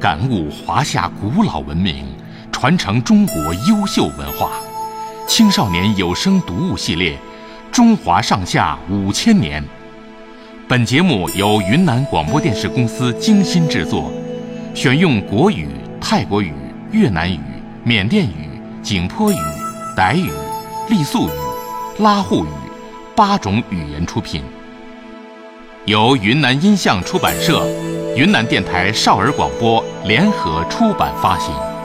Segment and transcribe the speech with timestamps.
[0.00, 2.04] 感悟华夏古老文明，
[2.50, 4.50] 传承中国优秀文化。
[5.28, 7.12] 青少年有声读物系列
[7.70, 9.62] 《中华上下五千年》。
[10.66, 14.10] 本节目由云南广播电视公司精心制作，
[14.74, 15.68] 选用国语、
[16.00, 16.52] 泰国语、
[16.90, 17.38] 越南语、
[17.84, 19.36] 缅甸语、景颇语、
[19.96, 20.32] 傣语、
[20.88, 21.30] 傈僳语、
[22.00, 22.48] 拉祜语
[23.14, 24.42] 八种语言出品，
[25.86, 27.64] 由云南音像出版社、
[28.16, 31.75] 云南电台少儿广播联合出版发行。